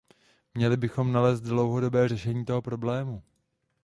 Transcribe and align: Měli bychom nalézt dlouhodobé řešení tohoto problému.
Měli 0.53 0.77
bychom 0.77 1.11
nalézt 1.11 1.41
dlouhodobé 1.41 2.07
řešení 2.07 2.45
tohoto 2.45 2.61
problému. 2.61 3.23